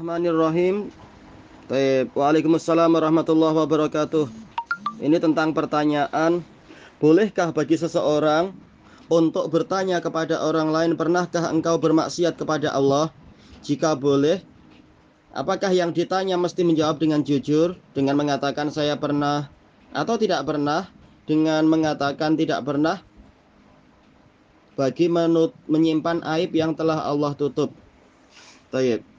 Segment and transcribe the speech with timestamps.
[0.00, 0.88] Bismillahirrahmanirrahim.
[2.16, 4.32] Waalaikumsalam warahmatullahi wabarakatuh.
[4.96, 6.40] Ini tentang pertanyaan,
[6.96, 8.48] bolehkah bagi seseorang
[9.12, 13.12] untuk bertanya kepada orang lain, pernahkah engkau bermaksiat kepada Allah?
[13.60, 14.40] Jika boleh,
[15.36, 19.52] apakah yang ditanya mesti menjawab dengan jujur, dengan mengatakan saya pernah
[19.92, 20.88] atau tidak pernah,
[21.28, 23.04] dengan mengatakan tidak pernah,
[24.80, 27.76] bagi menut, menyimpan aib yang telah Allah tutup.
[28.72, 29.09] Taib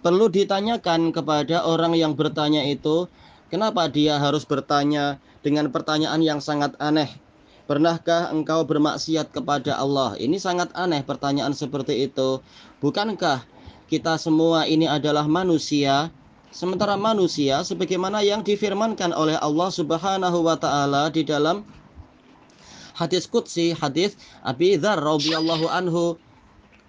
[0.00, 3.08] perlu ditanyakan kepada orang yang bertanya itu,
[3.52, 7.08] kenapa dia harus bertanya dengan pertanyaan yang sangat aneh?
[7.70, 10.18] Pernahkah engkau bermaksiat kepada Allah?
[10.18, 12.42] Ini sangat aneh pertanyaan seperti itu.
[12.82, 13.46] Bukankah
[13.86, 16.10] kita semua ini adalah manusia?
[16.50, 21.62] Sementara manusia sebagaimana yang difirmankan oleh Allah Subhanahu wa taala di dalam
[22.98, 26.18] hadis qudsi, hadis Abi Dzar radhiyallahu anhu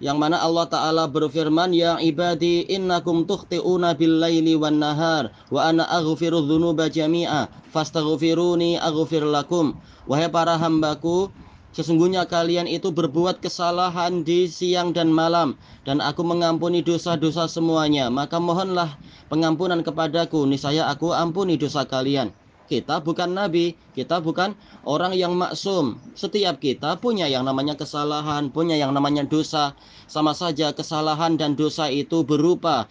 [0.02, 5.86] yang mana Allah Ta'ala berfirman Ya ibadi innakum tukhti'una bil laili wan nahar wa ana
[5.86, 9.78] aghfiru dhunuba jami'a fastaghfiruni aghfir lakum
[10.10, 11.30] wahai para hambaku
[11.72, 15.56] Sesungguhnya kalian itu berbuat kesalahan di siang dan malam
[15.88, 18.12] dan aku mengampuni dosa-dosa semuanya.
[18.12, 19.00] Maka mohonlah
[19.32, 22.28] pengampunan kepadaku, niscaya aku ampuni dosa kalian.
[22.72, 24.56] Kita bukan nabi, kita bukan
[24.88, 26.00] orang yang maksum.
[26.16, 29.76] Setiap kita punya yang namanya kesalahan, punya yang namanya dosa.
[30.08, 32.88] Sama saja kesalahan dan dosa itu berupa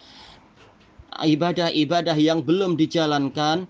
[1.18, 3.66] ibadah-ibadah yang belum dijalankan,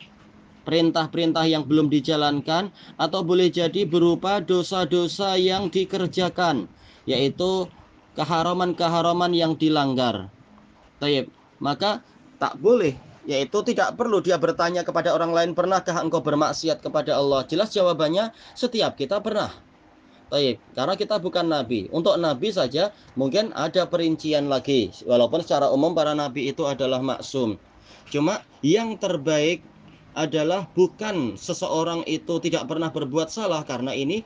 [0.68, 2.68] perintah-perintah yang belum dijalankan,
[3.00, 6.68] atau boleh jadi berupa dosa-dosa yang dikerjakan,
[7.08, 7.72] yaitu
[8.20, 10.28] keharaman-keharaman yang dilanggar.
[11.00, 11.32] Taib.
[11.56, 12.04] Maka
[12.36, 17.46] tak boleh yaitu tidak perlu dia bertanya kepada orang lain pernahkah engkau bermaksiat kepada Allah
[17.46, 19.54] jelas jawabannya setiap kita pernah
[20.32, 21.92] Baik, karena kita bukan nabi.
[21.92, 22.88] Untuk nabi saja
[23.20, 24.88] mungkin ada perincian lagi.
[25.04, 27.60] Walaupun secara umum para nabi itu adalah maksum.
[28.08, 29.60] Cuma yang terbaik
[30.16, 34.24] adalah bukan seseorang itu tidak pernah berbuat salah karena ini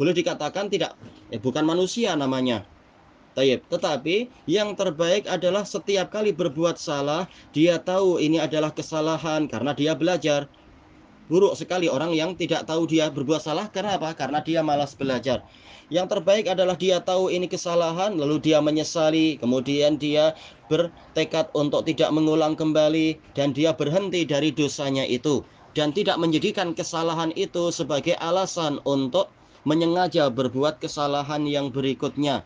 [0.00, 0.96] boleh dikatakan tidak
[1.28, 2.64] eh, bukan manusia namanya.
[3.34, 3.66] Tayyip.
[3.70, 9.94] Tetapi yang terbaik adalah setiap kali berbuat salah, dia tahu ini adalah kesalahan karena dia
[9.94, 10.50] belajar.
[11.30, 14.18] Buruk sekali orang yang tidak tahu dia berbuat salah karena apa?
[14.18, 15.46] Karena dia malas belajar.
[15.86, 20.34] Yang terbaik adalah dia tahu ini kesalahan, lalu dia menyesali, kemudian dia
[20.66, 25.42] bertekad untuk tidak mengulang kembali dan dia berhenti dari dosanya itu
[25.74, 29.30] dan tidak menjadikan kesalahan itu sebagai alasan untuk
[29.62, 32.42] menyengaja berbuat kesalahan yang berikutnya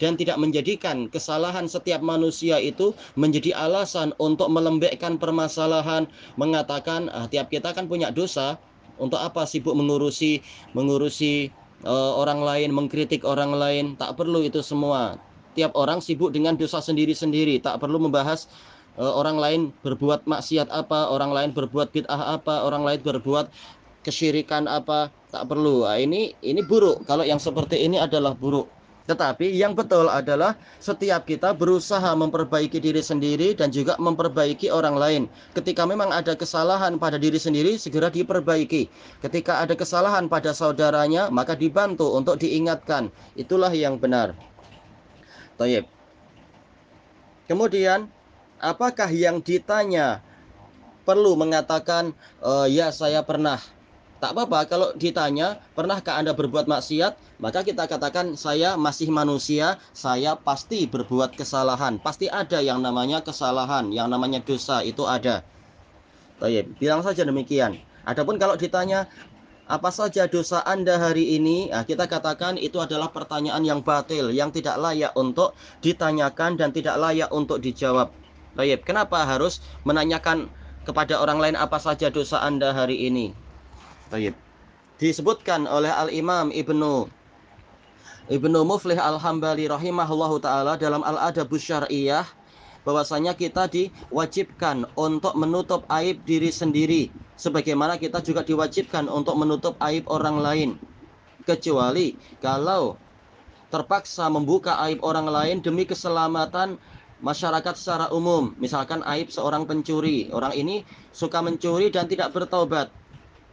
[0.00, 6.08] dan tidak menjadikan kesalahan setiap manusia itu menjadi alasan untuk melembekkan permasalahan
[6.40, 8.56] mengatakan ah, tiap kita kan punya dosa
[9.00, 10.44] untuk apa sibuk mengurusi
[10.76, 11.48] mengurusi
[11.84, 13.96] uh, orang lain mengkritik orang lain?
[13.96, 15.16] Tak perlu itu semua.
[15.56, 17.58] Tiap orang sibuk dengan dosa sendiri-sendiri.
[17.64, 18.46] Tak perlu membahas
[19.00, 23.48] uh, orang lain berbuat maksiat apa orang lain berbuat bid'ah apa orang lain berbuat
[24.04, 25.08] kesyirikan apa.
[25.32, 25.88] Tak perlu.
[25.88, 27.08] Nah, ini ini buruk.
[27.08, 28.68] Kalau yang seperti ini adalah buruk
[29.10, 35.22] tetapi yang betul adalah setiap kita berusaha memperbaiki diri sendiri dan juga memperbaiki orang lain.
[35.50, 38.86] Ketika memang ada kesalahan pada diri sendiri, segera diperbaiki.
[39.18, 43.10] Ketika ada kesalahan pada saudaranya, maka dibantu untuk diingatkan.
[43.34, 44.38] Itulah yang benar.
[45.58, 45.90] Tayyip.
[47.50, 48.06] Kemudian,
[48.62, 50.22] apakah yang ditanya
[51.02, 53.58] perlu mengatakan, e, ya saya pernah
[54.20, 57.40] Tak apa-apa kalau ditanya, pernahkah Anda berbuat maksiat?
[57.40, 61.96] Maka kita katakan saya masih manusia, saya pasti berbuat kesalahan.
[62.04, 65.40] Pasti ada yang namanya kesalahan, yang namanya dosa itu ada.
[66.36, 67.80] Baik, bilang saja demikian.
[68.04, 69.08] Adapun kalau ditanya
[69.64, 71.72] apa saja dosa Anda hari ini?
[71.72, 77.00] Nah, kita katakan itu adalah pertanyaan yang batil, yang tidak layak untuk ditanyakan dan tidak
[77.00, 78.12] layak untuk dijawab.
[78.84, 80.52] Kenapa harus menanyakan
[80.84, 83.32] kepada orang lain apa saja dosa Anda hari ini?
[84.10, 84.34] Baik.
[84.98, 87.06] Disebutkan oleh Al-Imam Ibnu
[88.26, 92.26] Ibnu Muflih Al-Hambali rahimahullahu taala dalam Al-Adabus Syar'iyah
[92.82, 97.06] bahwasanya kita diwajibkan untuk menutup aib diri sendiri
[97.38, 100.70] sebagaimana kita juga diwajibkan untuk menutup aib orang lain
[101.46, 102.98] kecuali kalau
[103.70, 106.82] terpaksa membuka aib orang lain demi keselamatan
[107.22, 108.58] masyarakat secara umum.
[108.58, 110.32] Misalkan aib seorang pencuri.
[110.34, 110.82] Orang ini
[111.14, 112.99] suka mencuri dan tidak bertobat.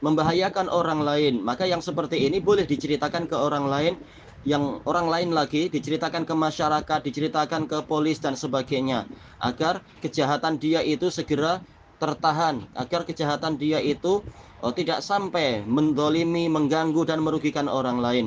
[0.03, 1.41] Membahayakan orang lain.
[1.41, 3.93] Maka yang seperti ini boleh diceritakan ke orang lain.
[4.47, 9.09] Yang orang lain lagi diceritakan ke masyarakat, diceritakan ke polis dan sebagainya.
[9.41, 11.59] Agar kejahatan dia itu segera
[11.97, 12.63] tertahan.
[12.77, 14.21] Agar kejahatan dia itu
[14.61, 18.25] oh, tidak sampai mendolimi, mengganggu dan merugikan orang lain.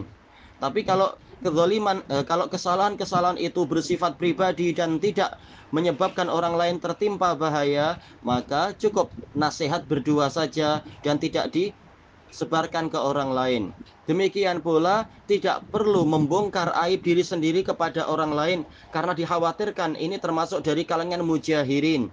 [0.61, 5.41] Tapi kalau kezaliman eh, kalau kesalahan-kesalahan itu bersifat pribadi dan tidak
[5.75, 13.31] menyebabkan orang lain tertimpa bahaya, maka cukup nasihat berdua saja dan tidak disebarkan ke orang
[13.33, 13.63] lain.
[14.05, 18.59] Demikian pula tidak perlu membongkar aib diri sendiri kepada orang lain
[18.91, 22.11] karena dikhawatirkan ini termasuk dari kalangan mujahirin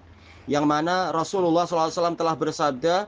[0.48, 3.04] yang mana Rasulullah SAW telah bersabda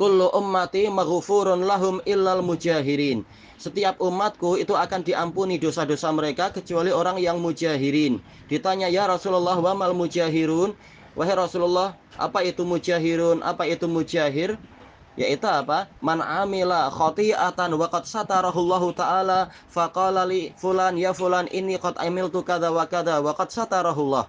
[0.00, 3.28] Kullu ummati maghfurun lahum illal mujahirin
[3.60, 8.16] setiap umatku itu akan diampuni dosa-dosa mereka kecuali orang yang mujahirin.
[8.48, 10.72] Ditanya ya Rasulullah wa mal mujahirun?
[11.12, 13.44] Wahai Rasulullah, apa itu mujahirun?
[13.44, 14.56] Apa itu mujahir?
[15.20, 15.92] Yaitu apa?
[16.00, 22.40] Man amila khati'atan wa qad satarahullahu ta'ala faqala li fulan ya fulan inni qad amiltu
[22.40, 24.24] kada wa kada wa qad satarahullah.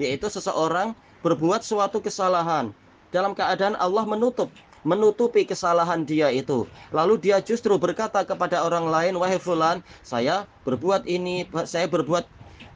[0.00, 2.72] Yaitu seseorang berbuat suatu kesalahan
[3.12, 4.48] dalam keadaan Allah menutup
[4.82, 6.64] menutupi kesalahan dia itu.
[6.92, 12.24] Lalu dia justru berkata kepada orang lain, "Wahai fulan, saya berbuat ini, saya berbuat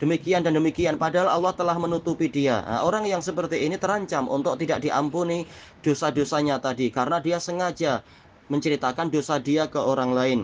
[0.03, 4.61] demikian dan demikian padahal Allah telah menutupi dia." Nah, orang yang seperti ini terancam untuk
[4.61, 5.49] tidak diampuni
[5.81, 8.05] dosa-dosanya tadi karena dia sengaja
[8.53, 10.41] menceritakan dosa dia ke orang lain.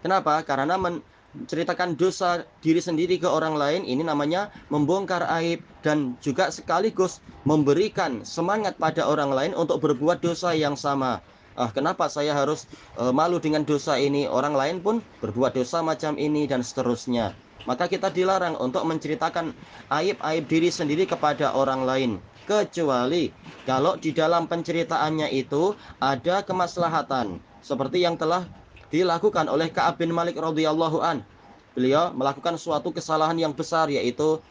[0.00, 0.40] Kenapa?
[0.46, 6.50] Karena men menceritakan dosa diri sendiri ke orang lain ini namanya membongkar aib dan juga
[6.50, 11.22] sekaligus memberikan semangat pada orang lain untuk berbuat dosa yang sama.
[11.58, 12.64] Ah, kenapa saya harus
[12.96, 14.24] uh, malu dengan dosa ini?
[14.24, 17.36] Orang lain pun berbuat dosa macam ini dan seterusnya.
[17.68, 19.52] Maka kita dilarang untuk menceritakan
[19.92, 22.10] aib-aib diri sendiri kepada orang lain
[22.48, 23.30] kecuali
[23.68, 28.48] kalau di dalam penceritaannya itu ada kemaslahatan seperti yang telah
[28.90, 31.22] dilakukan oleh Ka'ab bin Malik radhiyallahu an.
[31.78, 34.42] Beliau melakukan suatu kesalahan yang besar yaitu